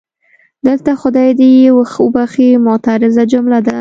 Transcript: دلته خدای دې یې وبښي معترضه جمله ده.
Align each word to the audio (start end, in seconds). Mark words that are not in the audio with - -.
دلته 0.67 0.91
خدای 1.01 1.29
دې 1.39 1.49
یې 1.61 1.69
وبښي 2.05 2.49
معترضه 2.65 3.23
جمله 3.31 3.59
ده. 3.65 3.69